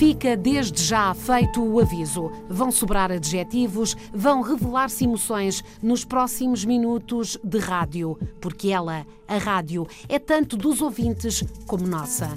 [0.00, 2.30] Fica desde já feito o aviso.
[2.48, 9.86] Vão sobrar adjetivos, vão revelar-se emoções nos próximos minutos de rádio, porque ela, a rádio,
[10.08, 12.28] é tanto dos ouvintes como nossa.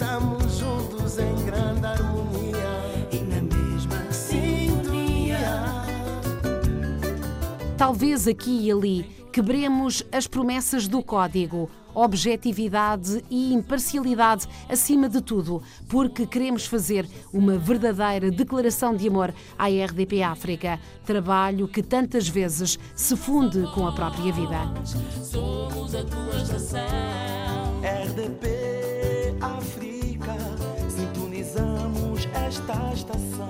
[0.00, 2.56] Estamos juntos em grande harmonia
[3.12, 5.46] e na mesma sintonia.
[7.76, 15.62] Talvez aqui e ali quebremos as promessas do código, objetividade e imparcialidade acima de tudo,
[15.86, 22.78] porque queremos fazer uma verdadeira declaração de amor à RDP África, trabalho que tantas vezes
[22.94, 24.60] se funde com a própria vida.
[25.22, 26.80] Somos a tua estação.
[27.82, 28.80] RDP
[29.40, 29.89] África,
[32.50, 33.48] sintonizamos esta estação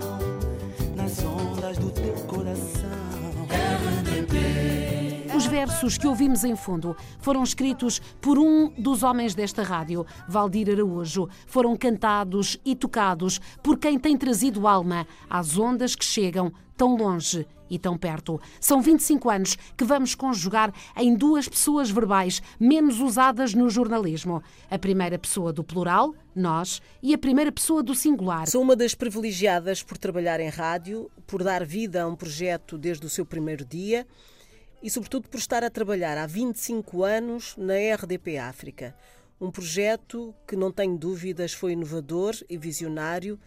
[0.94, 2.90] nas ondas do teu coração.
[5.34, 10.68] Os versos que ouvimos em fundo foram escritos por um dos homens desta rádio, Valdir
[10.68, 11.28] Araújo.
[11.46, 17.46] Foram cantados e tocados por quem tem trazido alma às ondas que chegam tão longe
[17.70, 18.40] e tão perto.
[18.60, 24.42] São 25 anos que vamos conjugar em duas pessoas verbais menos usadas no jornalismo.
[24.68, 28.48] A primeira pessoa do plural, nós, e a primeira pessoa do singular.
[28.48, 33.06] Sou uma das privilegiadas por trabalhar em rádio, por dar vida a um projeto desde
[33.06, 34.06] o seu primeiro dia
[34.82, 38.94] e, sobretudo, por estar a trabalhar há 25 anos na RDP África.
[39.40, 43.38] Um projeto que, não tenho dúvidas, foi inovador e visionário,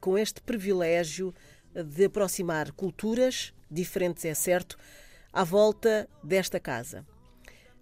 [0.00, 1.34] com este privilégio
[1.74, 4.76] de aproximar culturas, diferentes é certo,
[5.32, 7.06] à volta desta casa.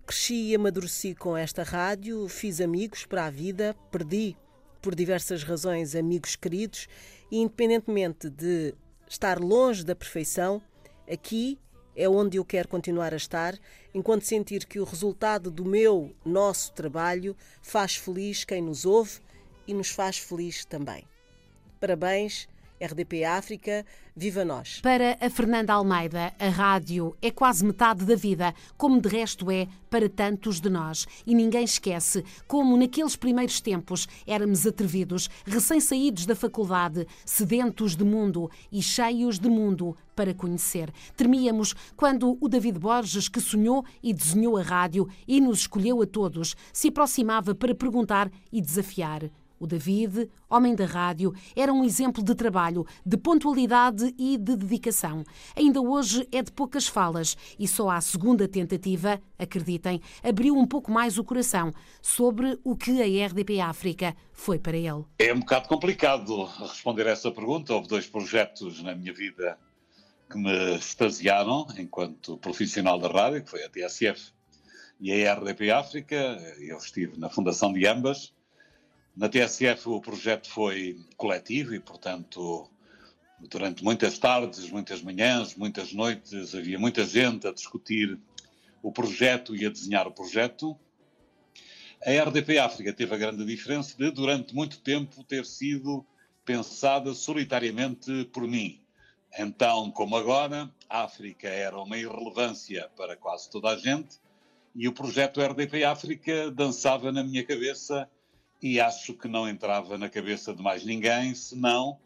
[0.06, 4.36] Cresci e amadureci com esta rádio, fiz amigos para a vida, perdi,
[4.80, 6.88] por diversas razões, amigos queridos,
[7.30, 8.74] e independentemente de
[9.08, 10.62] estar longe da perfeição,
[11.10, 11.58] aqui
[11.94, 13.58] é onde eu quero continuar a estar,
[13.92, 19.20] enquanto sentir que o resultado do meu, nosso trabalho faz feliz quem nos ouve
[19.66, 21.04] e nos faz feliz também.
[21.78, 22.48] Parabéns,
[22.80, 23.84] RDP África,
[24.16, 24.80] viva nós!
[24.80, 29.68] Para a Fernanda Almeida, a rádio é quase metade da vida, como de resto é
[29.90, 31.06] para tantos de nós.
[31.26, 38.50] E ninguém esquece como naqueles primeiros tempos éramos atrevidos, recém-saídos da faculdade, sedentos de mundo
[38.72, 40.92] e cheios de mundo para conhecer.
[41.16, 46.06] Temíamos quando o David Borges, que sonhou e desenhou a rádio e nos escolheu a
[46.06, 49.30] todos, se aproximava para perguntar e desafiar.
[49.62, 55.22] O David, homem da rádio, era um exemplo de trabalho, de pontualidade e de dedicação.
[55.54, 60.90] Ainda hoje é de poucas falas e só à segunda tentativa, acreditem, abriu um pouco
[60.90, 65.04] mais o coração sobre o que a RDP África foi para ele.
[65.18, 67.74] É um bocado complicado responder a essa pergunta.
[67.74, 69.58] Houve dois projetos na minha vida
[70.30, 74.32] que me extasiaram enquanto profissional da rádio, que foi a TSF
[74.98, 76.16] e a RDP África.
[76.58, 78.32] Eu estive na fundação de ambas
[79.16, 82.70] na TSF o projeto foi coletivo e, portanto,
[83.40, 88.18] durante muitas tardes, muitas manhãs, muitas noites, havia muita gente a discutir
[88.82, 90.78] o projeto e a desenhar o projeto.
[92.04, 96.04] A RDP África teve a grande diferença de, durante muito tempo, ter sido
[96.44, 98.80] pensada solitariamente por mim.
[99.38, 104.18] Então, como agora, a África era uma irrelevância para quase toda a gente
[104.74, 108.08] e o projeto RDP África dançava na minha cabeça
[108.62, 111.98] e acho que não entrava na cabeça de mais ninguém, senão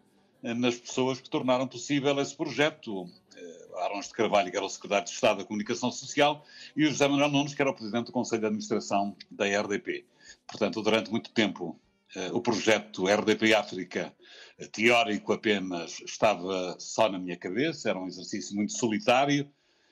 [0.43, 3.11] eh, nas pessoas que tornaram possível esse projeto.
[3.37, 6.45] Eh, Arons de Carvalho, que era o secretário de Estado da Comunicação Social,
[6.77, 10.07] e o José Manuel Nunes, que era o presidente do Conselho de Administração da RDP.
[10.47, 11.79] Portanto, durante muito tempo,
[12.15, 14.15] eh, o projeto RDP África,
[14.71, 19.51] teórico apenas, estava só na minha cabeça, era um exercício muito solitário,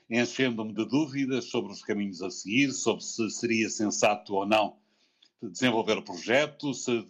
[0.09, 4.81] enchendo-me de dúvidas sobre os caminhos a seguir, sobre se seria sensato ou não
[5.49, 7.05] desenvolver o projeto, se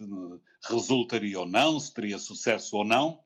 [0.70, 3.24] resultaria ou não, se teria sucesso ou não.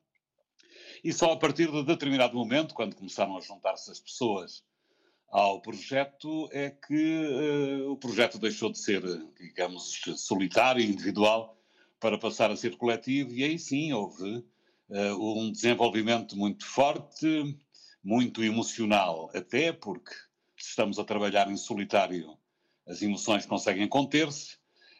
[1.03, 4.63] E só a partir de determinado momento, quando começaram a juntar-se as pessoas
[5.29, 7.25] ao projeto, é que
[7.83, 9.01] uh, o projeto deixou de ser,
[9.37, 11.57] digamos, solitário, individual,
[11.99, 14.43] para passar a ser coletivo, e aí sim houve
[14.89, 17.57] uh, um desenvolvimento muito forte,
[18.03, 20.11] muito emocional, até porque
[20.57, 22.37] se estamos a trabalhar em solitário
[22.87, 24.57] as emoções conseguem conter-se.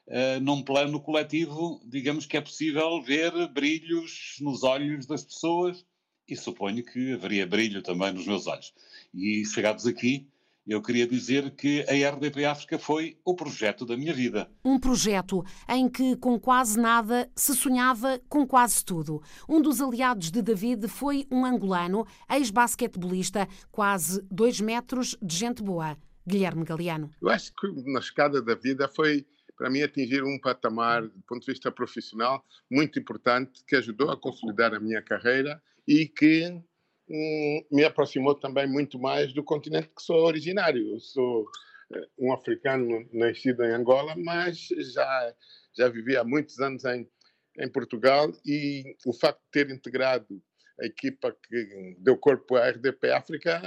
[0.08, 5.86] Uh, num plano coletivo, digamos que é possível ver brilhos nos olhos das pessoas
[6.28, 8.74] e suponho que haveria brilho também nos meus olhos.
[9.14, 10.30] E chegados aqui,
[10.68, 14.52] eu queria dizer que a RDP África foi o projeto da minha vida.
[14.66, 19.22] Um projeto em que, com quase nada, se sonhava com quase tudo.
[19.48, 25.98] Um dos aliados de David foi um angolano, ex-basquetebolista, quase dois metros de gente boa.
[26.28, 27.10] Guilherme Galeano.
[27.22, 29.26] Eu acho que na escada da vida foi,
[29.58, 34.18] para mim, atingir um patamar, do ponto de vista profissional, muito importante, que ajudou a
[34.18, 36.62] consolidar a minha carreira e que
[37.10, 40.94] hum, me aproximou também muito mais do continente que sou originário.
[40.94, 41.46] Eu sou
[41.94, 45.34] eh, um africano nascido em Angola, mas já,
[45.76, 47.10] já vivi há muitos anos em,
[47.58, 50.42] em Portugal e o facto de ter integrado
[50.80, 53.62] a equipa que deu corpo à RDP África,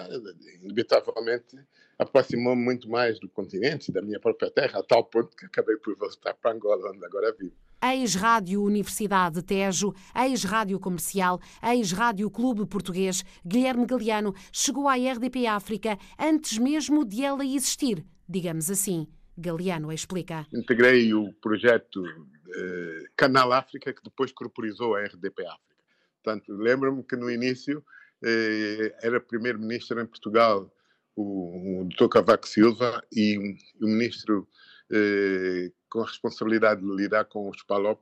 [0.62, 1.57] inevitavelmente
[1.99, 5.95] aproximou-me muito mais do continente, da minha própria terra, a tal ponto que acabei por
[5.97, 13.87] voltar para Angola, onde agora vivo ex-Rádio Universidade Tejo, ex-Rádio Comercial, ex-Rádio Clube Português, Guilherme
[13.87, 19.07] Galeano chegou à RDP África antes mesmo de ela existir, digamos assim.
[19.37, 20.47] Galeano explica.
[20.53, 25.80] Integrei o projeto eh, Canal África, que depois corporizou a RDP África.
[26.22, 27.84] Portanto, lembro-me que no início
[28.22, 30.70] eh, era primeiro-ministro em Portugal
[31.17, 32.08] o, o Dr.
[32.08, 33.38] Cavaco Silva e
[33.81, 34.46] o ministro
[34.93, 38.00] eh, com a responsabilidade de lidar com os PALOP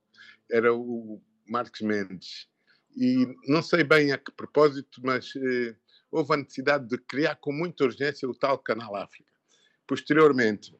[0.51, 2.49] era o Marcos Mendes.
[2.97, 5.77] E não sei bem a que propósito, mas eh,
[6.11, 9.31] houve a necessidade de criar com muita urgência o tal Canal África.
[9.87, 10.75] Posteriormente,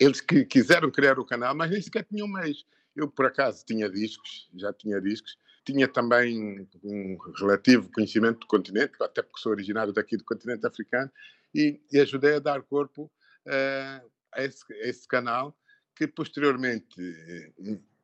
[0.00, 2.66] eles que quiseram criar o canal, mas nem sequer tinham meios.
[2.94, 5.36] Eu, por acaso, tinha discos, já tinha discos,
[5.66, 11.10] tinha também um relativo conhecimento do continente, até porque sou originário daqui do continente africano,
[11.52, 13.10] e, e ajudei a dar corpo
[13.46, 15.56] uh, a, esse, a esse canal
[15.96, 16.94] que posteriormente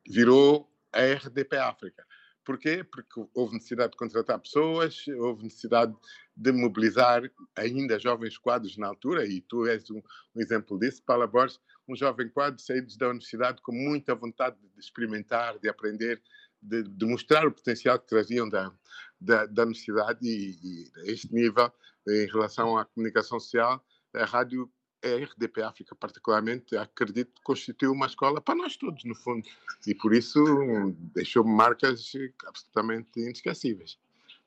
[0.09, 2.05] virou a RDP África.
[2.43, 2.83] Porquê?
[2.83, 5.95] Porque houve necessidade de contratar pessoas, houve necessidade
[6.35, 7.21] de mobilizar
[7.55, 10.01] ainda jovens quadros na altura, e tu és um,
[10.35, 14.79] um exemplo disso, Paula Borges, um jovem quadro saído da universidade com muita vontade de
[14.79, 16.21] experimentar, de aprender,
[16.63, 18.71] de, de mostrar o potencial que traziam da,
[19.19, 21.71] da, da universidade e, e este nível,
[22.07, 23.83] em relação à comunicação social,
[24.13, 24.69] a rádio
[25.03, 29.45] a RDP África, particularmente, acredito que constituiu uma escola para nós todos, no fundo.
[29.85, 30.39] E por isso
[31.13, 32.13] deixou marcas
[32.47, 33.99] absolutamente inesquecíveis.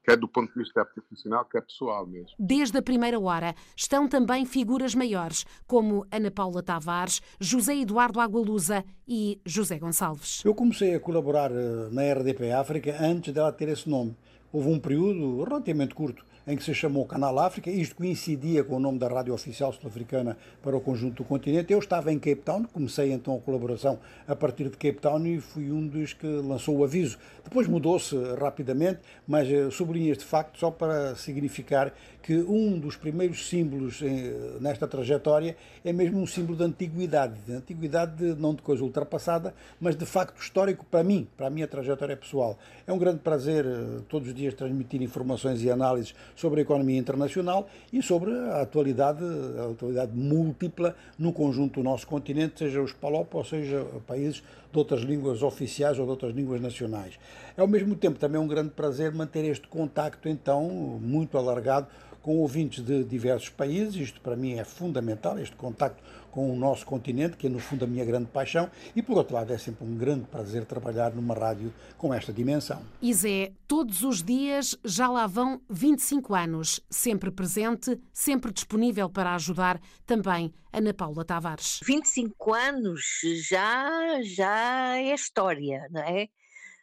[0.06, 2.30] Quer do ponto de vista profissional, quer pessoal mesmo.
[2.38, 8.84] Desde a primeira hora estão também figuras maiores, como Ana Paula Tavares, José Eduardo Agualusa
[9.08, 10.44] e José Gonçalves.
[10.44, 14.16] Eu comecei a colaborar eh, na RDP África antes dela ter esse nome.
[14.52, 17.70] Houve um período relativamente curto em que se chamou Canal África.
[17.70, 21.72] Isto coincidia com o nome da Rádio Oficial Sul-Africana para o conjunto do continente.
[21.72, 23.98] Eu estava em Cape Town, comecei então a colaboração
[24.28, 27.18] a partir de Cape Town e fui um dos que lançou o aviso.
[27.42, 33.48] Depois mudou-se rapidamente, mas eh, sublinho este facto só para significar que um dos primeiros
[33.48, 38.62] símbolos eh, nesta trajetória é mesmo um símbolo de antiguidade, de antiguidade de, não de
[38.62, 42.58] coisa ultrapassada, mas de facto histórico para mim, para a minha trajetória pessoal.
[42.84, 46.98] É um grande prazer eh, todos os dias transmitir informações e análises sobre a economia
[46.98, 49.24] internacional e sobre a atualidade,
[49.58, 54.78] a atualidade múltipla no conjunto do nosso continente, seja os PALOP ou seja países de
[54.78, 57.18] outras línguas oficiais ou de outras línguas nacionais.
[57.56, 60.62] É ao mesmo tempo também um grande prazer manter este contacto então
[61.02, 61.88] muito alargado
[62.26, 63.94] com ouvintes de diversos países.
[63.94, 66.02] Isto para mim é fundamental, este contacto
[66.36, 69.36] com o nosso continente, que é no fundo a minha grande paixão, e por outro
[69.36, 72.82] lado é sempre um grande prazer trabalhar numa rádio com esta dimensão.
[73.00, 79.80] Isé, todos os dias já lá vão 25 anos, sempre presente, sempre disponível para ajudar
[80.04, 81.80] também Ana Paula Tavares.
[81.82, 83.02] 25 anos
[83.48, 86.28] já, já é história, não é?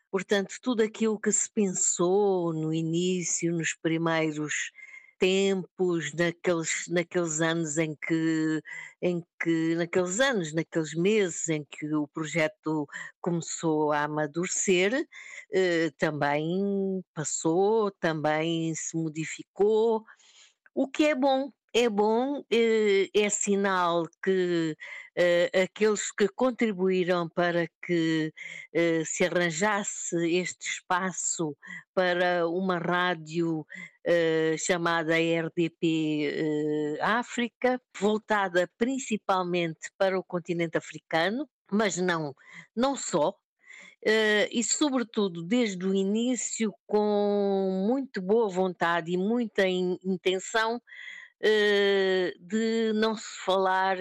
[0.10, 4.72] Portanto, tudo aquilo que se pensou no início, nos primeiros
[5.24, 8.62] tempos, naqueles, naqueles anos em que,
[9.02, 12.86] em que, naqueles anos, naqueles meses em que o projeto
[13.22, 15.08] começou a amadurecer,
[15.54, 20.04] eh, também passou, também se modificou,
[20.76, 24.78] o que é bom, é bom, eh, é sinal que
[25.18, 28.32] uh, aqueles que contribuíram para que
[28.76, 31.58] uh, se arranjasse este espaço
[31.94, 33.66] para uma rádio
[34.60, 42.36] chamada RDP África, voltada principalmente para o continente africano, mas não,
[42.76, 49.98] não só, uh, e, sobretudo, desde o início, com muito boa vontade e muita in
[50.04, 50.82] intenção
[52.40, 53.98] de não se falar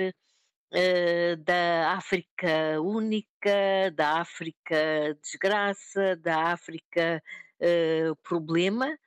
[0.72, 7.22] uh, da África única, da África desgraça, da África
[7.60, 8.98] uh, problema,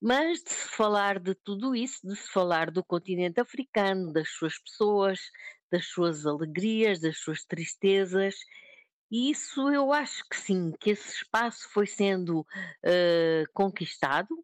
[0.00, 4.58] mas de se falar de tudo isso, de se falar do continente africano, das suas
[4.58, 5.20] pessoas,
[5.70, 8.34] das suas alegrias, das suas tristezas.
[9.10, 14.34] E isso eu acho que sim, que esse espaço foi sendo uh, conquistado,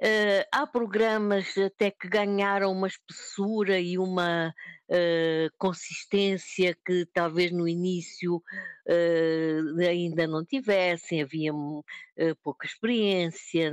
[0.00, 4.52] Uh, há programas até que ganharam uma espessura e uma
[4.88, 11.52] uh, consistência que talvez no início uh, ainda não tivessem, havia
[12.42, 13.72] pouca experiência.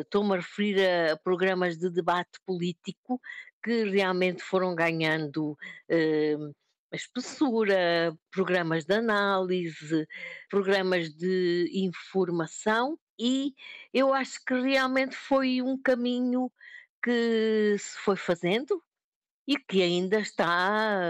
[0.00, 3.20] Estou-me a referir a programas de debate político
[3.62, 5.58] que realmente foram ganhando
[6.92, 10.06] espessura, programas de análise,
[10.48, 13.54] programas de informação e
[13.92, 16.50] eu acho que realmente foi um caminho
[17.02, 18.82] que se foi fazendo
[19.46, 21.00] e que ainda está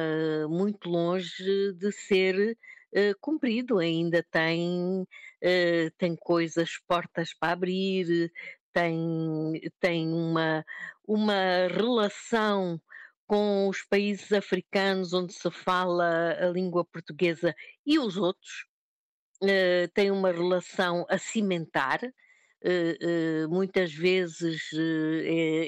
[0.45, 2.57] uh, muito longe de ser
[2.93, 8.33] uh, cumprido, ainda tem, uh, tem coisas, portas para abrir,
[8.73, 10.65] tem, tem uma,
[11.05, 12.81] uma relação
[13.27, 18.67] com os países africanos onde se fala a língua portuguesa e os outros,
[19.43, 22.01] uh, tem uma relação a cimentar.
[22.05, 24.71] Uh, uh, muitas vezes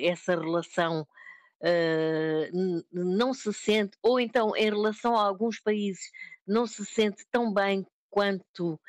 [0.03, 1.07] essa relação
[2.91, 6.11] não se sente, ou então em relação a alguns países,
[6.47, 8.81] não se sente tão bem quanto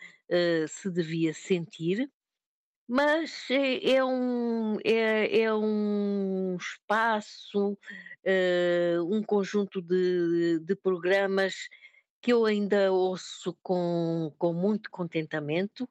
[0.69, 2.09] se devia sentir,
[2.87, 7.77] mas é, é um, é, é, um espaço,
[9.05, 11.55] um conjunto de, de programas
[12.21, 15.89] que eu ainda ouço com, com muito contentamento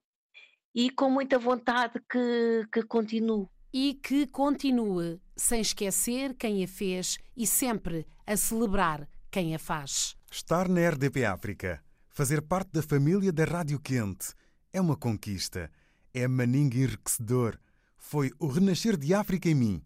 [0.74, 3.48] e com muita vontade que, que continue.
[3.72, 10.16] E que continue, sem esquecer quem a fez e sempre a celebrar quem a faz.
[10.30, 14.32] Estar na RDP África, fazer parte da família da Rádio Quente,
[14.72, 15.70] é uma conquista,
[16.14, 17.58] é maninho enriquecedor,
[17.96, 19.82] foi o renascer de África em mim.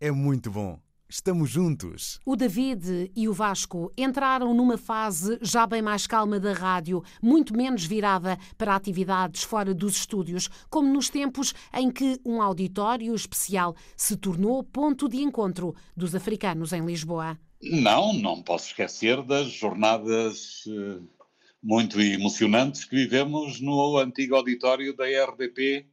[0.00, 0.80] É muito bom.
[1.08, 2.18] Estamos juntos.
[2.26, 7.56] O David e o Vasco entraram numa fase já bem mais calma da rádio, muito
[7.56, 13.76] menos virada para atividades fora dos estúdios, como nos tempos em que um auditório especial
[13.96, 17.38] se tornou ponto de encontro dos africanos em Lisboa.
[17.62, 21.00] Não, não posso esquecer das jornadas eh,
[21.62, 25.86] muito emocionantes que vivemos no antigo auditório da RDP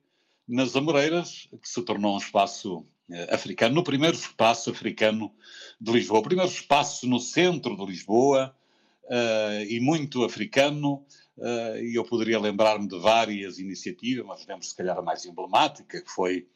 [0.48, 2.84] nas Amoreiras, que se tornou um espaço
[3.30, 5.32] africano, no primeiro espaço africano
[5.80, 8.56] de Lisboa, o primeiro espaço no centro de Lisboa
[9.06, 11.06] uh, e muito africano.
[11.36, 16.02] Uh, e eu poderia lembrar-me de várias iniciativas, mas lembro se calhar a mais emblemática,
[16.02, 16.48] que foi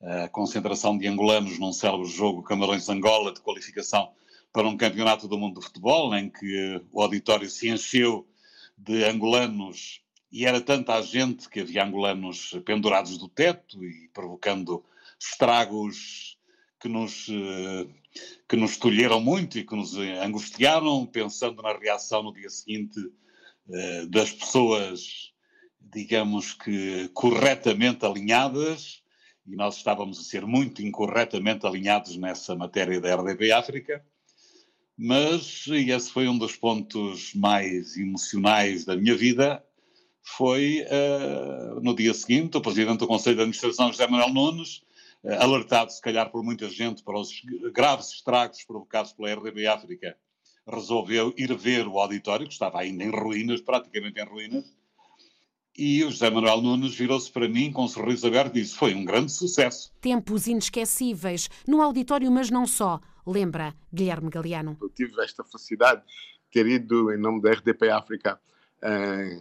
[0.00, 4.10] a concentração de angolanos num célebre jogo Camarões-Angola de qualificação
[4.52, 8.26] para um campeonato do mundo de futebol, em que o auditório se encheu
[8.76, 14.84] de angolanos e era tanta a gente que havia angolanos pendurados do teto e provocando
[15.30, 16.38] estragos
[16.80, 17.86] que nos, eh,
[18.48, 22.98] que nos tolheram muito e que nos angustiaram, pensando na reação no dia seguinte
[23.70, 25.32] eh, das pessoas,
[25.80, 29.02] digamos que corretamente alinhadas,
[29.46, 34.04] e nós estávamos a ser muito incorretamente alinhados nessa matéria da RDP África,
[34.96, 39.64] mas, e esse foi um dos pontos mais emocionais da minha vida,
[40.22, 44.82] foi uh, no dia seguinte, o Presidente do Conselho de Administração, José Manuel Nunes,
[45.24, 47.30] alertado se calhar por muita gente para os
[47.72, 50.16] graves estragos provocados pela RDB África,
[50.66, 54.64] resolveu ir ver o auditório, que estava ainda em ruínas, praticamente em ruínas,
[55.76, 58.94] e o José Manuel Nunes virou-se para mim com um sorriso aberto e disse: Foi
[58.94, 59.90] um grande sucesso.
[60.00, 63.00] Tempos inesquecíveis, no auditório, mas não só.
[63.26, 64.76] Lembra Guilherme Galeano?
[64.80, 68.38] Eu tive esta felicidade de ter ido, em nome da RDP África,
[68.82, 69.40] eh,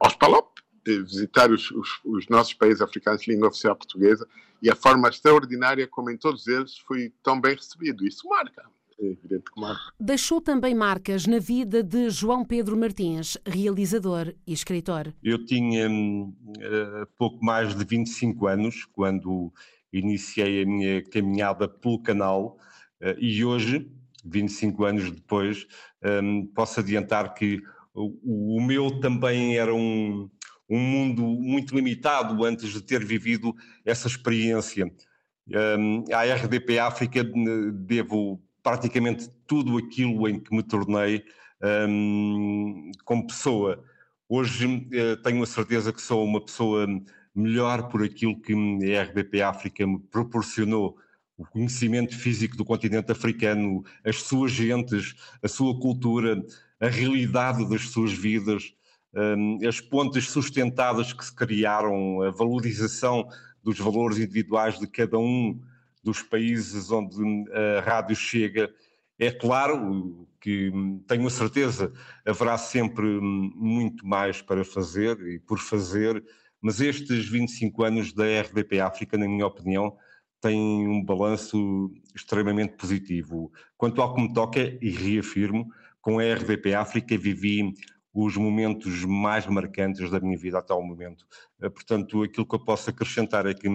[0.00, 0.55] aos Palop,
[0.86, 4.26] visitar os, os, os, nossos países africanos de língua oficial portuguesa
[4.62, 8.06] e a forma extraordinária como em todos eles fui tão bem recebido.
[8.06, 8.64] Isso marca.
[8.98, 9.92] É evidente que marca.
[10.00, 15.12] Deixou também marcas na vida de João Pedro Martins, realizador e escritor.
[15.22, 19.52] Eu tinha uh, pouco mais de 25 anos quando
[19.92, 22.56] iniciei a minha caminhada pelo canal
[23.02, 23.86] uh, e hoje,
[24.24, 25.66] 25 anos depois,
[26.22, 27.62] um, posso adiantar que
[27.94, 30.28] o, o meu também era um,
[30.68, 33.54] um mundo muito limitado antes de ter vivido
[33.84, 34.90] essa experiência.
[35.48, 37.22] Um, à RDP África
[37.72, 41.24] devo praticamente tudo aquilo em que me tornei
[41.88, 43.82] um, como pessoa.
[44.28, 46.86] Hoje uh, tenho a certeza que sou uma pessoa
[47.34, 50.96] melhor por aquilo que a RDP África me proporcionou
[51.36, 56.42] o conhecimento físico do continente africano, as suas gentes, a sua cultura,
[56.80, 58.85] a realidade das suas vidas, hum,
[59.66, 63.28] as pontes sustentadas que se criaram, a valorização
[63.62, 65.60] dos valores individuais de cada um
[66.02, 67.16] dos países onde
[67.52, 68.70] a rádio chega.
[69.18, 70.70] É claro que
[71.08, 71.92] tenho a certeza
[72.24, 76.22] haverá sempre muito mais para fazer e por fazer,
[76.60, 79.96] mas estes 25 anos da RDP África, na minha opinião,
[80.40, 83.50] têm um balanço extremamente positivo.
[83.76, 85.66] Quanto ao que me toca, e reafirmo,
[86.00, 87.74] com a RDP África vivi
[88.24, 91.26] os momentos mais marcantes da minha vida até ao momento.
[91.60, 93.68] Eh, portanto, aquilo que eu posso acrescentar é que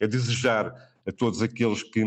[0.00, 0.72] é desejar
[1.06, 2.02] a todos aqueles que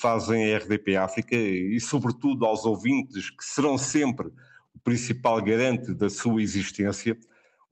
[0.00, 4.26] fazem a RDP África e, sobretudo, aos ouvintes que serão sempre
[4.74, 7.16] o principal garante da sua existência.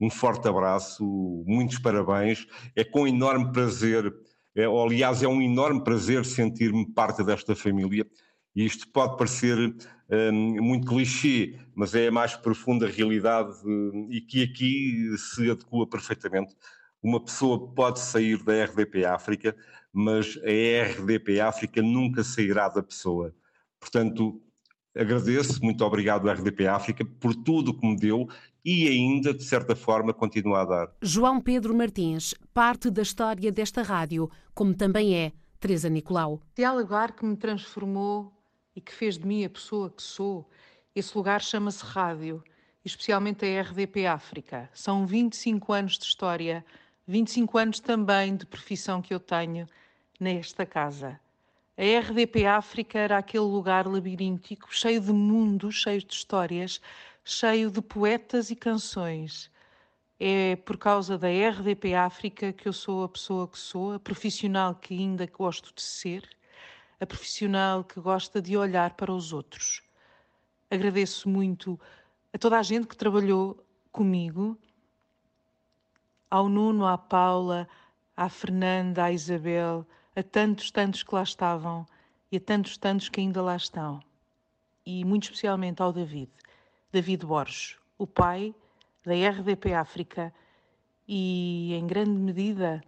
[0.01, 1.03] Um forte abraço,
[1.45, 2.47] muitos parabéns.
[2.75, 4.11] É com enorme prazer,
[4.55, 8.05] é, aliás, é um enorme prazer sentir-me parte desta família.
[8.55, 9.57] E isto pode parecer
[10.09, 15.87] um, muito clichê, mas é a mais profunda realidade hum, e que aqui se adequa
[15.87, 16.55] perfeitamente.
[17.01, 19.55] Uma pessoa pode sair da RDP África,
[19.93, 23.33] mas a RDP África nunca sairá da pessoa.
[23.79, 24.41] Portanto,
[24.97, 28.27] agradeço, muito obrigado à RDP África por tudo que me deu
[28.65, 30.91] e ainda, de certa forma, continua a dar.
[31.01, 36.41] João Pedro Martins, parte da história desta rádio, como também é Teresa Nicolau.
[36.75, 38.38] Lugar que me transformou
[38.79, 40.49] e que fez de mim a pessoa que sou,
[40.95, 42.41] esse lugar chama-se rádio,
[42.83, 44.69] especialmente a RDP África.
[44.73, 46.65] São 25 anos de história
[47.09, 49.67] 25 anos também de profissão que eu tenho
[50.19, 51.19] nesta casa.
[51.75, 56.79] A RDP África era aquele lugar labiríntico, cheio de mundos, cheio de histórias,
[57.25, 59.49] cheio de poetas e canções.
[60.19, 64.75] É por causa da RDP África que eu sou a pessoa que sou, a profissional
[64.75, 66.29] que ainda gosto de ser,
[66.99, 69.81] a profissional que gosta de olhar para os outros.
[70.69, 71.79] Agradeço muito
[72.33, 74.57] a toda a gente que trabalhou comigo
[76.29, 77.67] ao Nuno, à Paula,
[78.15, 79.85] à Fernanda, à Isabel,
[80.15, 81.87] a tantos, tantos que lá estavam
[82.31, 83.99] e a tantos, tantos que ainda lá estão.
[84.85, 86.29] E muito especialmente ao David,
[86.91, 88.53] David Borges, o pai
[89.03, 90.33] da RDP África
[91.07, 92.83] e, em grande medida,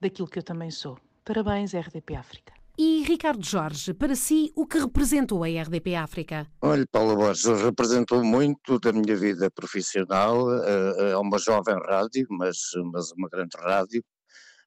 [0.00, 0.98] daquilo que eu também sou.
[1.24, 2.61] Parabéns, RDP África.
[2.78, 6.46] E Ricardo Jorge, para si, o que representou a RDP África?
[6.62, 10.50] Olha, Paulo Borges, representou muito da minha vida profissional.
[10.54, 12.56] É uma jovem rádio, mas,
[12.90, 14.02] mas uma grande rádio.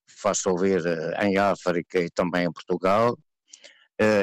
[0.07, 3.17] Faz-se ouvir uh, em África e também em Portugal.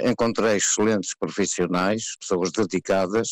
[0.05, 3.31] Encontrei excelentes profissionais, pessoas dedicadas,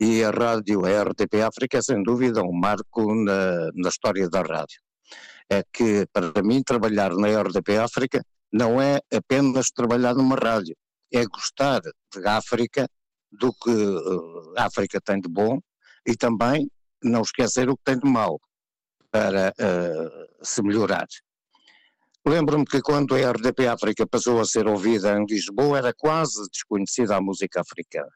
[0.00, 4.40] e a rádio, a RTP África, é sem dúvida um marco na, na história da
[4.40, 4.80] rádio.
[5.50, 10.76] É que, para mim, trabalhar na RDP África não é apenas trabalhar numa rádio,
[11.12, 12.88] é gostar de África,
[13.32, 15.58] do que uh, África tem de bom
[16.06, 16.70] e também
[17.02, 18.40] não esquecer o que tem de mal
[19.10, 21.08] para uh, se melhorar.
[22.24, 27.16] Lembro-me que quando a RDP África passou a ser ouvida em Lisboa era quase desconhecida
[27.16, 28.12] a música africana.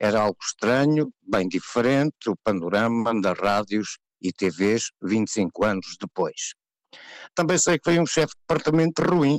[0.00, 6.54] Era algo estranho, bem diferente, o panorama das rádios e TVs 25 anos depois.
[7.34, 9.38] Também sei que foi um chefe de departamento ruim,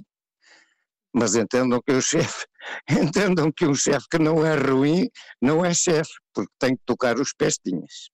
[1.14, 2.46] mas entendam que o chefe,
[2.90, 5.10] entendam que um chefe que não é ruim,
[5.42, 8.10] não é chefe, porque tem que tocar os pestinhas.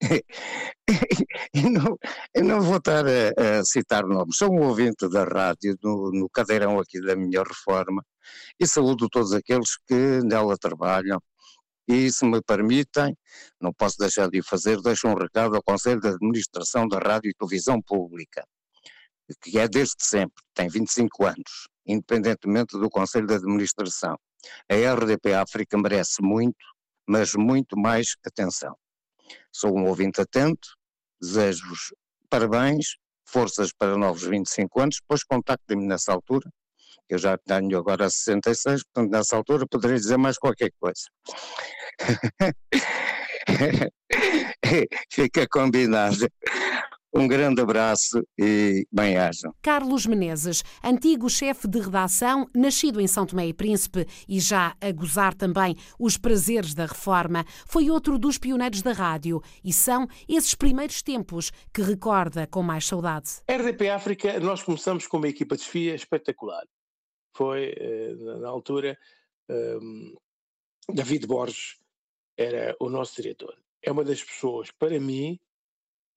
[1.54, 1.96] e não,
[2.34, 6.28] eu não vou estar a, a, citar nomes, sou um ouvinte da rádio no, no
[6.28, 8.04] cadeirão aqui da minha reforma
[8.58, 11.20] e saúdo todos aqueles que nela trabalham.
[11.88, 13.16] E se me permitem,
[13.60, 17.30] não posso deixar de o fazer, deixo um recado ao Conselho de Administração da Rádio
[17.30, 18.44] e Televisão Pública,
[19.40, 24.16] que é desde sempre, tem 25 anos independentemente do Conselho de Administração.
[24.68, 26.64] A RDP África merece muito,
[27.06, 28.76] mas muito mais atenção.
[29.52, 30.68] Sou um ouvinte atento,
[31.20, 31.92] desejo-vos
[32.28, 36.50] parabéns, forças para novos 25 anos, depois contactem-me nessa altura,
[37.08, 41.02] eu já tenho agora 66, portanto nessa altura poderei dizer mais qualquer coisa.
[45.10, 46.26] Fica combinado.
[47.14, 49.54] Um grande abraço e bem-ajam.
[49.60, 54.90] Carlos Menezes, antigo chefe de redação, nascido em São Tomé e Príncipe e já a
[54.92, 60.54] gozar também os prazeres da reforma, foi outro dos pioneiros da rádio e são esses
[60.54, 63.28] primeiros tempos que recorda com mais saudade.
[63.46, 66.64] RDP África, nós começamos com uma equipa de FIA espetacular.
[67.36, 68.98] Foi, eh, na altura,
[69.50, 70.14] um, ehm,
[70.94, 71.76] David Borges
[72.38, 73.54] era o nosso diretor.
[73.82, 75.38] É uma das pessoas, para mim,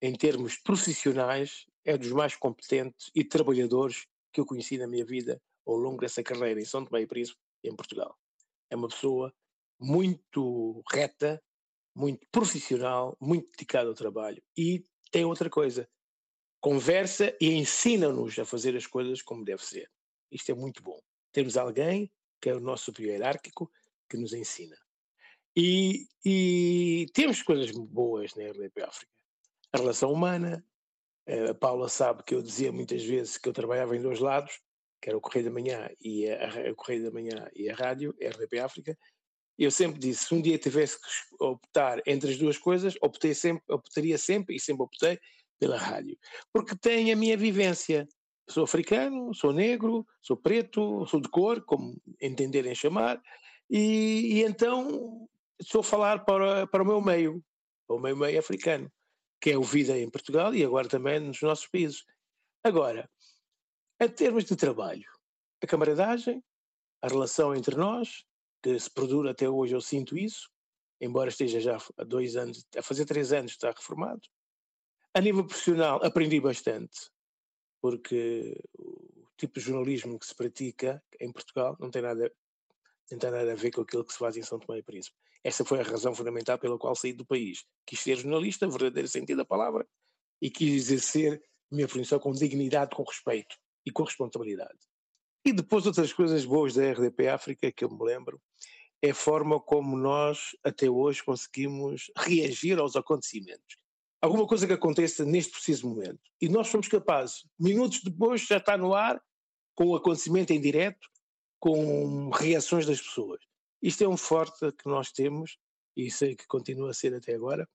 [0.00, 5.40] em termos profissionais, é dos mais competentes e trabalhadores que eu conheci na minha vida
[5.66, 8.16] ao longo dessa carreira em São Tomé e Príncipe, em Portugal.
[8.70, 9.34] É uma pessoa
[9.78, 11.42] muito reta,
[11.94, 14.42] muito profissional, muito dedicada ao trabalho.
[14.56, 15.88] E tem outra coisa,
[16.60, 19.90] conversa e ensina-nos a fazer as coisas como deve ser.
[20.30, 21.00] Isto é muito bom.
[21.32, 23.70] Temos alguém que é o nosso superior hierárquico
[24.08, 24.76] que nos ensina.
[25.56, 29.15] E, e temos coisas boas na RDP África.
[29.76, 30.64] A relação humana,
[31.50, 34.58] a Paula sabe que eu dizia muitas vezes que eu trabalhava em dois lados,
[35.02, 38.16] que era o Correio da Manhã e a, a Correio da Manhã e a rádio,
[38.18, 38.98] RDP África.
[39.58, 43.62] Eu sempre disse, se um dia tivesse que optar entre as duas coisas, optei sempre,
[43.68, 45.20] optaria sempre e sempre optei
[45.60, 46.16] pela rádio,
[46.54, 48.08] porque tem a minha vivência.
[48.48, 53.20] Sou africano, sou negro, sou preto, sou de cor, como entenderem chamar,
[53.68, 55.28] e, e então
[55.60, 57.44] estou a falar para, para o meu meio,
[57.88, 58.90] o meu meio africano
[59.40, 62.04] que é ouvida em Portugal e agora também nos nossos países.
[62.62, 63.08] Agora,
[64.00, 65.08] em termos de trabalho,
[65.62, 66.42] a camaradagem,
[67.02, 68.24] a relação entre nós,
[68.62, 70.50] que se perdura até hoje, eu sinto isso,
[71.00, 74.22] embora esteja já há dois anos, a fazer três anos está reformado.
[75.14, 77.10] A nível profissional, aprendi bastante,
[77.80, 82.32] porque o tipo de jornalismo que se pratica em Portugal não tem nada,
[83.10, 85.16] não tem nada a ver com aquilo que se faz em São Tomé e Príncipe.
[85.46, 87.64] Essa foi a razão fundamental pela qual saí do país.
[87.86, 89.86] Quis ser jornalista, verdadeiro sentido da palavra,
[90.42, 93.56] e quis exercer a minha função com dignidade, com respeito
[93.86, 94.76] e com responsabilidade.
[95.44, 98.42] E depois outras coisas boas da RDP África que eu me lembro
[99.00, 103.76] é a forma como nós até hoje conseguimos reagir aos acontecimentos.
[104.20, 108.76] Alguma coisa que aconteça neste preciso momento e nós somos capazes, minutos depois já está
[108.76, 109.22] no ar,
[109.76, 111.06] com o acontecimento em direto,
[111.60, 113.40] com reações das pessoas.
[113.86, 115.58] Isto é um forte que nós temos,
[115.96, 117.68] e sei que continua a ser até agora,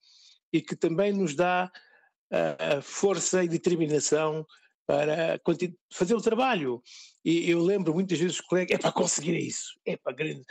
[0.52, 1.72] e que também nos dá
[2.34, 4.46] uh, força e determinação
[4.86, 5.40] para
[5.90, 6.84] fazer o trabalho.
[7.24, 10.44] E eu lembro muitas vezes os colegas, é para conseguir isso, é para, grande,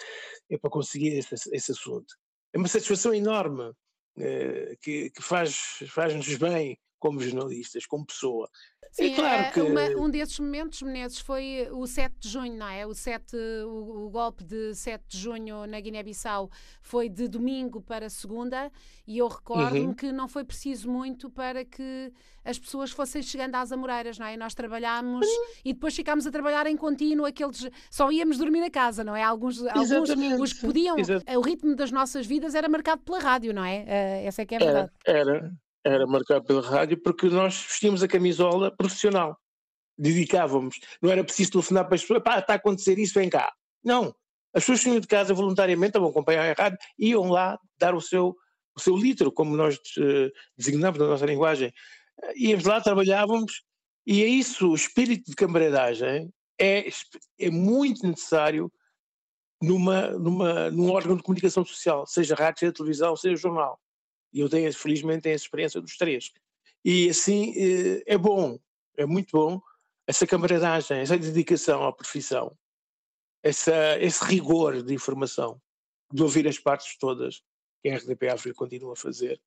[0.51, 2.15] é para conseguir esse, esse assunto.
[2.55, 8.49] É uma satisfação enorme uh, que, que faz-nos faz bem como jornalistas, como pessoa.
[8.91, 9.61] Sim, é claro que...
[9.61, 12.85] Uma, um desses momentos, Menezes, foi o 7 de junho, não é?
[12.87, 16.51] O, 7, o, o golpe de 7 de junho na Guiné-Bissau
[16.83, 18.71] foi de domingo para segunda
[19.07, 19.95] e eu recordo-me uhum.
[19.95, 22.13] que não foi preciso muito para que
[22.45, 24.37] as pessoas fossem chegando às Amoreiras, não é?
[24.37, 25.45] Nós trabalhámos uhum.
[25.65, 27.69] e depois ficámos a trabalhar em contínuo, aqueles...
[27.91, 29.23] Só íamos dormir na casa, não é?
[29.23, 30.99] Alguns, alguns os que podiam...
[30.99, 31.25] Exato.
[31.39, 33.83] O ritmo das nossas vidas era marcado pela rádio, não é?
[33.83, 34.91] Uh, essa é que é a verdade.
[35.07, 35.53] Era, era
[35.85, 39.39] era marcado pela rádio porque nós vestíamos a camisola profissional.
[39.99, 40.79] Dedicávamos.
[41.03, 43.53] Não era preciso telefonar para as pessoas, pá, está a acontecer isso, vem cá.
[43.85, 44.15] Não.
[44.53, 48.37] As pessoas vinham de casa voluntariamente, estavam acompanhar a rádio, iam lá dar o seu,
[48.77, 51.69] o seu litro, como nós uh, designamos na nossa linguagem.
[52.19, 53.63] Uh, íamos lá, trabalhávamos,
[54.07, 56.89] e é isso, o espírito de camaradagem é,
[57.39, 58.73] é muito necessário
[59.63, 63.79] numa, numa, num órgão de comunicação social, seja rádio, seja televisão, seja jornal.
[64.33, 66.33] E eu tenho, felizmente, tenho essa experiência dos três.
[66.85, 68.59] E assim eh, é bom,
[68.97, 69.61] é muito bom
[70.07, 72.57] essa camaradagem, essa dedicação à profissão,
[73.43, 75.61] essa, esse rigor de informação,
[76.13, 77.43] de ouvir as partes todas
[77.83, 79.41] que a RDP África continua a fazer.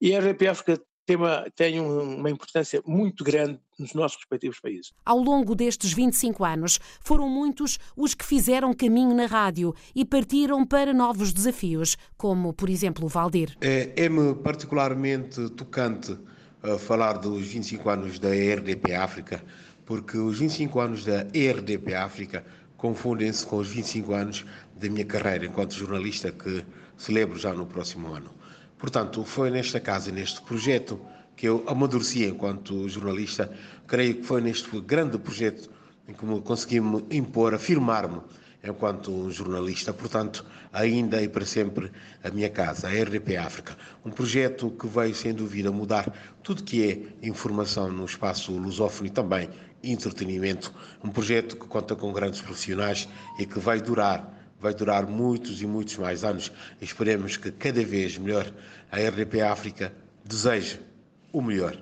[0.00, 4.92] E a RDP África tem uma, tem uma importância muito grande nos nossos respectivos países.
[5.04, 10.64] Ao longo destes 25 anos, foram muitos os que fizeram caminho na rádio e partiram
[10.64, 13.56] para novos desafios, como, por exemplo, o Valdir.
[13.60, 19.44] É, é-me particularmente tocante uh, falar dos 25 anos da ERDP África,
[19.84, 22.44] porque os 25 anos da ERDP África
[22.76, 24.44] confundem-se com os 25 anos
[24.76, 26.64] da minha carreira enquanto jornalista que
[26.96, 28.30] celebro já no próximo ano.
[28.82, 31.00] Portanto, foi nesta casa, neste projeto,
[31.36, 33.48] que eu amadureci enquanto jornalista.
[33.86, 35.70] Creio que foi neste grande projeto
[36.08, 38.20] em que me consegui me impor, afirmar-me
[38.64, 39.92] enquanto jornalista.
[39.92, 41.92] Portanto, ainda e para sempre
[42.24, 43.78] a minha casa, a RDP África.
[44.04, 46.82] Um projeto que veio, sem dúvida, mudar tudo que
[47.22, 49.48] é informação no espaço lusófono e também
[49.84, 50.74] entretenimento.
[51.04, 55.66] Um projeto que conta com grandes profissionais e que vai durar vai durar muitos e
[55.66, 56.52] muitos mais anos.
[56.80, 58.50] Esperemos que cada vez melhor
[58.90, 59.92] a RDP África
[60.24, 60.80] deseje
[61.32, 61.76] o melhor.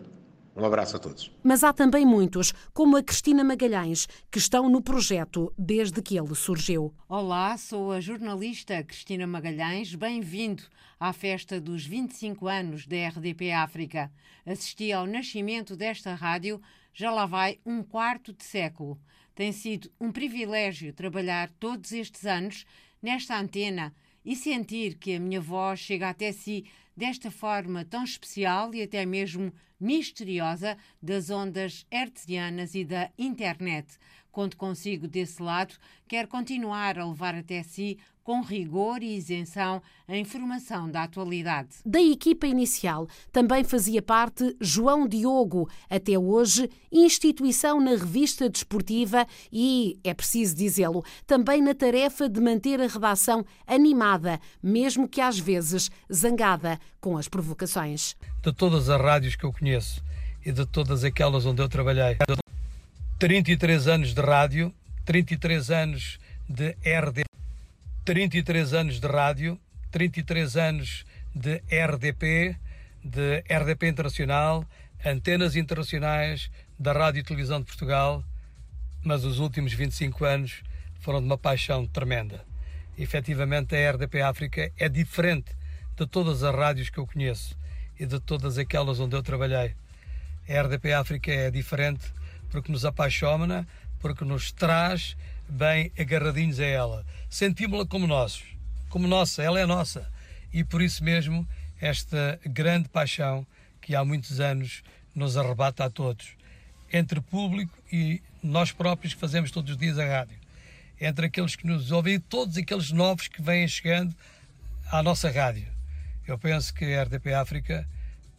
[0.57, 1.31] Um abraço a todos.
[1.45, 6.35] Mas há também muitos, como a Cristina Magalhães, que estão no projeto desde que ele
[6.35, 6.93] surgiu.
[7.09, 9.95] Olá, sou a jornalista Cristina Magalhães.
[9.95, 10.63] Bem-vindo
[10.99, 14.11] à festa dos 25 anos da RDP África.
[14.45, 16.61] Assisti ao nascimento desta rádio
[16.93, 18.99] já lá vai um quarto de século.
[19.35, 22.67] Tem sido um privilégio trabalhar todos estes anos
[23.03, 26.65] nesta antena e sentir que a minha voz chega até si
[26.97, 33.99] desta forma tão especial e até mesmo misteriosa das ondas hertzianas e da internet.
[34.31, 35.75] Conto consigo desse lado,
[36.07, 41.79] quer continuar a levar até si com rigor e isenção a informação da atualidade.
[41.85, 49.99] Da equipa inicial também fazia parte João Diogo, até hoje instituição na revista desportiva e,
[50.05, 55.91] é preciso dizê-lo, também na tarefa de manter a redação animada, mesmo que às vezes
[56.13, 58.15] zangada com as provocações.
[58.43, 60.05] De todas as rádios que eu conheço
[60.45, 62.17] e de todas aquelas onde eu trabalhei,
[63.21, 67.25] 33 anos de rádio, 33 anos de RD,
[68.03, 71.05] 33 anos de rádio, 33 anos
[71.35, 72.57] de RDP,
[73.05, 74.65] de RDP Internacional,
[75.05, 78.25] antenas internacionais da Rádio e Televisão de Portugal,
[79.05, 80.63] mas os últimos 25 anos
[81.01, 82.43] foram de uma paixão tremenda.
[82.97, 85.55] Efetivamente, a RDP África é diferente
[85.95, 87.55] de todas as rádios que eu conheço
[87.99, 89.75] e de todas aquelas onde eu trabalhei.
[90.49, 92.19] A RDP África é diferente
[92.51, 93.67] porque nos apaixona,
[93.99, 95.17] porque nos traz
[95.49, 97.07] bem agarradinhos a ela.
[97.29, 98.45] Sentimos-la como nossos,
[98.89, 100.11] como nossa, ela é nossa.
[100.53, 101.47] E por isso mesmo,
[101.81, 103.47] esta grande paixão
[103.81, 104.83] que há muitos anos
[105.15, 106.35] nos arrebata a todos.
[106.93, 110.39] Entre público e nós próprios que fazemos todos os dias a rádio.
[111.01, 114.15] Entre aqueles que nos ouvem e todos aqueles novos que vêm chegando
[114.91, 115.67] à nossa rádio.
[116.27, 117.89] Eu penso que a RDP África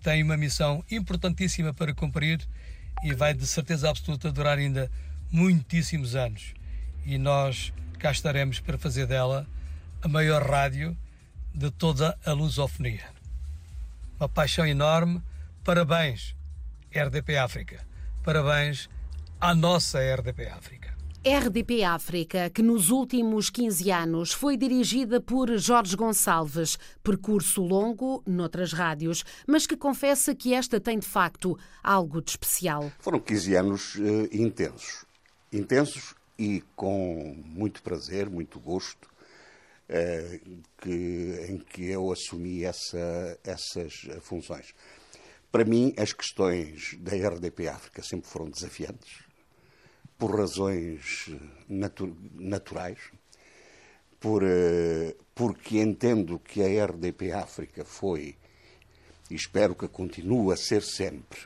[0.02, 2.39] tem uma missão importantíssima para cumprir
[3.03, 4.89] e vai de certeza absoluta durar ainda
[5.31, 6.53] muitíssimos anos.
[7.05, 9.47] E nós cá estaremos para fazer dela
[10.01, 10.97] a maior rádio
[11.53, 13.05] de toda a lusofonia.
[14.19, 15.21] Uma paixão enorme.
[15.63, 16.35] Parabéns,
[16.93, 17.85] RDP África.
[18.23, 18.89] Parabéns
[19.39, 20.90] à nossa RDP África.
[21.23, 28.73] RDP África, que nos últimos 15 anos foi dirigida por Jorge Gonçalves, percurso longo noutras
[28.73, 32.91] rádios, mas que confessa que esta tem de facto algo de especial.
[32.99, 35.05] Foram 15 anos uh, intensos.
[35.53, 39.07] Intensos e com muito prazer, muito gosto,
[39.89, 44.73] uh, que, em que eu assumi essa, essas funções.
[45.51, 49.31] Para mim, as questões da RDP África sempre foram desafiantes
[50.21, 51.31] por razões
[51.67, 52.99] natu naturais,
[54.19, 58.36] por, uh, porque entendo que a RDP África foi,
[59.31, 61.39] e espero que continue a ser sempre,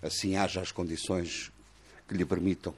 [0.00, 1.52] assim haja as condições
[2.08, 2.74] que lhe permitam,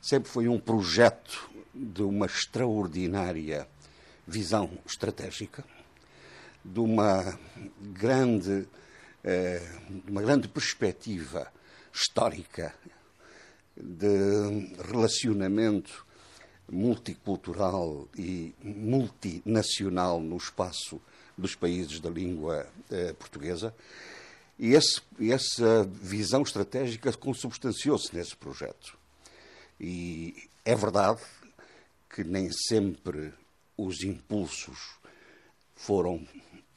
[0.00, 3.66] sempre foi um projeto de uma extraordinária
[4.24, 5.64] visão estratégica,
[6.64, 7.36] de uma
[7.80, 8.68] grande,
[9.24, 11.52] uh, uma grande perspectiva
[11.92, 12.72] histórica
[13.82, 16.06] de relacionamento
[16.70, 21.00] multicultural e multinacional no espaço
[21.36, 23.74] dos países da língua eh, portuguesa.
[24.58, 28.96] E esse, essa visão estratégica consubstanciou-se nesse projeto.
[29.80, 31.20] E é verdade
[32.14, 33.32] que nem sempre
[33.76, 34.98] os impulsos
[35.74, 36.26] foram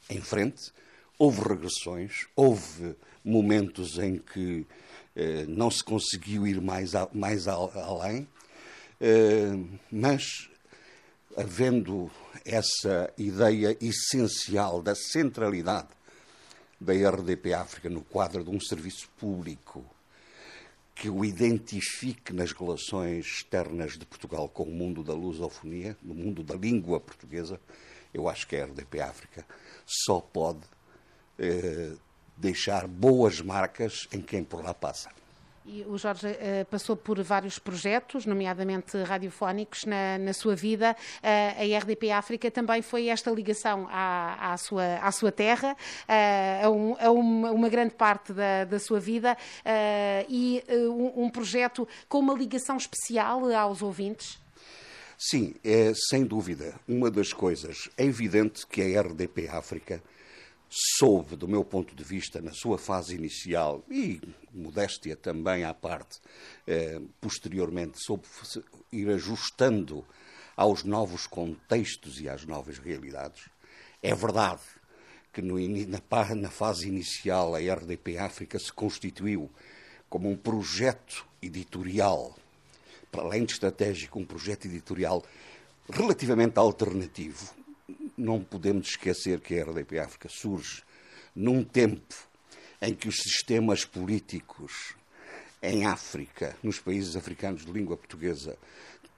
[0.08, 0.72] em frente,
[1.18, 4.66] houve regressões, houve momentos em que
[5.48, 8.28] não se conseguiu ir mais, a, mais a, além,
[9.00, 9.52] eh,
[9.90, 10.48] mas
[11.36, 12.10] havendo
[12.44, 15.88] essa ideia essencial da centralidade
[16.80, 19.84] da RDP África no quadro de um serviço público
[20.94, 26.42] que o identifique nas relações externas de Portugal com o mundo da lusofonia, no mundo
[26.42, 27.60] da língua portuguesa,
[28.12, 29.44] eu acho que a RDP África
[29.84, 30.60] só pode
[31.38, 31.92] eh,
[32.36, 35.10] deixar boas marcas em quem por lá passa.
[35.66, 40.94] E o Jorge uh, passou por vários projetos, nomeadamente radiofónicos, na, na sua vida.
[41.22, 46.66] Uh, a RDP África também foi esta ligação à, à, sua, à sua terra, uh,
[46.66, 49.36] a, um, a uma, uma, grande parte da, da sua vida,
[50.28, 54.38] e um, um projeto com uma ligação especial aos ouvintes.
[55.16, 57.88] Sim, é sem dúvida uma das coisas.
[57.96, 60.02] É evidente que a RDP África
[60.76, 64.20] soube, do meu ponto de vista, na sua fase inicial, e
[64.52, 66.18] modéstia também à parte,
[66.66, 68.24] eh, posteriormente, soube
[68.90, 70.04] ir ajustando
[70.56, 73.48] aos novos contextos e às novas realidades.
[74.02, 74.62] É verdade
[75.32, 75.56] que no,
[75.86, 76.00] na,
[76.34, 79.48] na fase inicial a RDP África se constituiu
[80.08, 82.36] como um projeto editorial,
[83.12, 85.22] para além de estratégico, um projeto editorial
[85.88, 87.54] relativamente alternativo,
[88.16, 90.82] não podemos esquecer que a RDP África surge
[91.34, 92.14] num tempo
[92.80, 94.94] em que os sistemas políticos
[95.62, 98.56] em África, nos países africanos de língua portuguesa,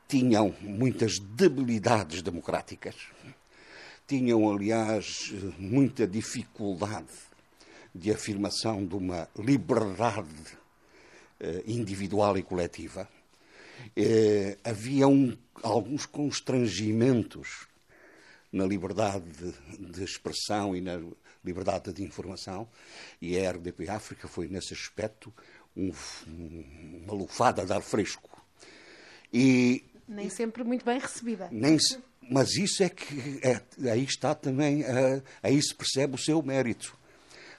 [0.06, 2.94] tinham muitas debilidades democráticas,
[4.06, 7.10] tinham, aliás, muita dificuldade
[7.92, 10.56] de afirmação de uma liberdade
[11.40, 13.08] eh, individual e coletiva.
[13.96, 17.66] eh, havia um, alguns constrangimentos
[18.52, 21.00] na liberdade de, de, expressão e na
[21.44, 22.68] liberdade de informação,
[23.20, 25.32] e a RDP África foi, nesse aspecto,
[25.76, 25.92] um,
[27.04, 28.42] uma lufada de ar fresco.
[29.32, 31.48] E, nem sempre muito bem recebida.
[31.50, 31.78] Nem,
[32.30, 36.96] mas isso é que é, aí está também, uh, aí se percebe o seu mérito,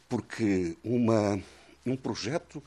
[0.10, 1.42] porque uma,
[1.86, 2.64] um projeto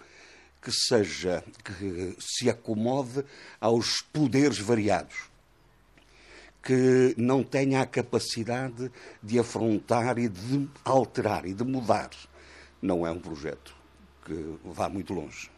[0.62, 3.24] que seja que se acomode
[3.58, 5.29] aos poderes variados,
[6.62, 8.90] que não tenha a capacidade
[9.22, 12.10] de afrontar e de alterar e de mudar,
[12.80, 13.74] não é um projeto
[14.24, 15.50] que vá muito longe.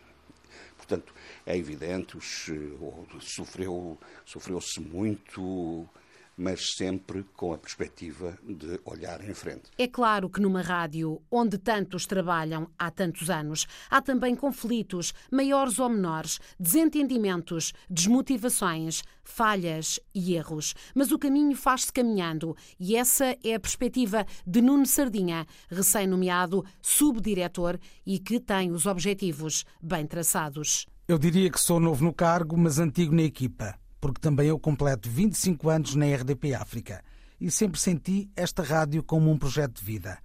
[0.77, 1.15] Portanto,
[1.47, 5.89] é evidente, eh, sofreu, sofreu-se muito
[6.37, 9.71] mas sempre com a perspectiva de olhar em frente.
[9.79, 15.79] É claro que numa rádio onde tantos trabalham há tantos anos, há também conflitos, maiores
[15.79, 20.75] ou menores, desentendimentos, desmotivações, falhas e erros.
[20.95, 27.79] Mas o caminho faz-se caminhando e essa é a perspectiva de Nuno Sardinha, recém-nomeado subdiretor
[28.07, 30.87] e que tem os objetivos bem traçados.
[31.07, 35.09] Eu diria que sou novo no cargo, mas antigo na equipa porque também eu completo
[35.09, 37.05] 25 anos na RDP África
[37.41, 40.19] e sempre senti esta rádio como um projeto de vida.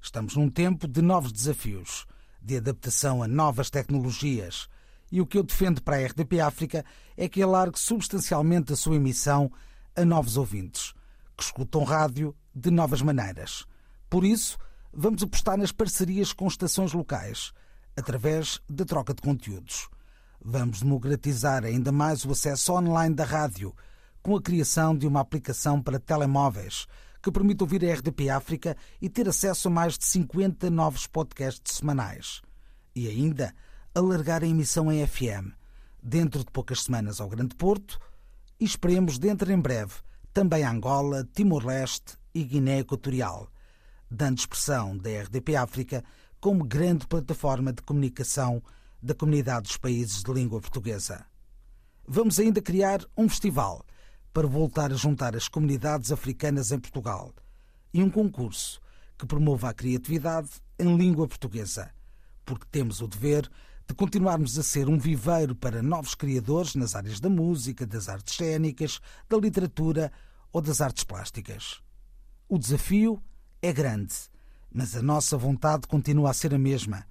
[0.00, 2.06] Estamos num tempo de novos desafios,
[2.40, 4.66] de adaptação a novas tecnologias,
[5.10, 8.96] e o que eu defendo para a RDP África é que alargue substancialmente a sua
[8.96, 9.52] emissão
[9.94, 10.94] a novos ouvintes,
[11.36, 13.66] que escutam rádio de novas maneiras.
[14.08, 14.56] Por isso,
[14.90, 17.52] vamos apostar nas parcerias com estações locais,
[17.94, 19.86] através da troca de conteúdos.
[20.44, 23.72] Vamos democratizar ainda mais o acesso online da rádio,
[24.20, 26.86] com a criação de uma aplicação para telemóveis
[27.22, 31.76] que permite ouvir a RDP África e ter acesso a mais de 50 novos podcasts
[31.76, 32.42] semanais.
[32.92, 33.54] E ainda
[33.94, 35.54] alargar a emissão em FM,
[36.02, 38.00] dentro de poucas semanas ao Grande Porto
[38.58, 39.94] e esperemos dentro em breve
[40.34, 43.48] também Angola, Timor-Leste e Guiné Equatorial,
[44.10, 46.02] dando expressão da RDP África
[46.40, 48.60] como grande plataforma de comunicação
[49.02, 51.26] da Comunidade dos Países de Língua Portuguesa.
[52.06, 53.84] Vamos ainda criar um festival
[54.32, 57.34] para voltar a juntar as comunidades africanas em Portugal
[57.92, 58.80] e um concurso
[59.18, 61.90] que promova a criatividade em língua portuguesa,
[62.44, 63.50] porque temos o dever
[63.88, 68.36] de continuarmos a ser um viveiro para novos criadores nas áreas da música, das artes
[68.36, 70.12] cênicas, da literatura
[70.52, 71.82] ou das artes plásticas.
[72.48, 73.20] O desafio
[73.60, 74.14] é grande,
[74.72, 77.04] mas a nossa vontade continua a ser a mesma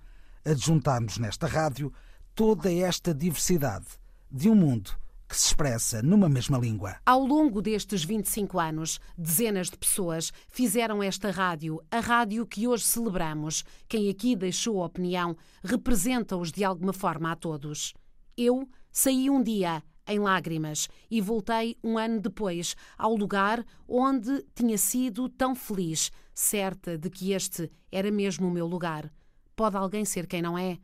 [0.45, 1.93] a juntarmos nesta rádio
[2.33, 3.85] toda esta diversidade
[4.29, 4.91] de um mundo
[5.31, 6.97] que se expressa numa mesma língua.
[7.05, 12.83] Ao longo destes 25 anos, dezenas de pessoas fizeram esta rádio, a rádio que hoje
[12.83, 13.63] celebramos.
[13.87, 17.93] Quem aqui deixou a opinião representa-os de alguma forma a todos.
[18.35, 24.77] Eu saí um dia em lágrimas e voltei um ano depois ao lugar onde tinha
[24.77, 29.09] sido tão feliz, certa de que este era mesmo o meu lugar.
[29.55, 30.79] Pode alguém ser quem não é?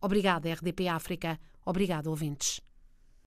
[0.00, 1.38] Obrigada, RDP África.
[1.64, 2.60] Obrigado, ouvintes.